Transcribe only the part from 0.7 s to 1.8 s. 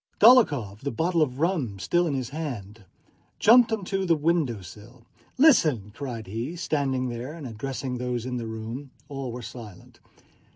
the bottle of rum